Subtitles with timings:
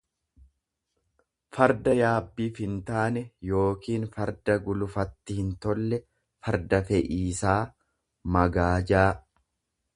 [1.57, 6.01] farda yaabbiif hintaane yookiin farda gulufatti hintolle,
[6.49, 7.59] farda fe'iisaa,
[8.39, 9.09] magaajaa.